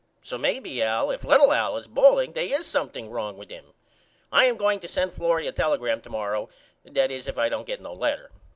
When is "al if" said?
0.81-1.23